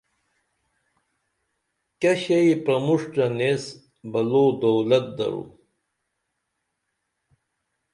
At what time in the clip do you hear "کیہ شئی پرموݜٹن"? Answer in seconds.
1.99-3.33